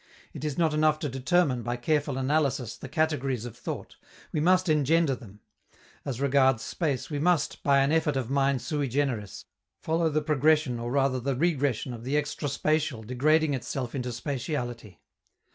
[0.33, 3.97] It is not enough to determine, by careful analysis, the categories of thought;
[4.31, 5.41] we must engender them.
[6.05, 9.45] As regards space, we must, by an effort of mind sui generis,
[9.79, 14.97] follow the progression or rather the regression of the extra spatial degrading itself into spatiality.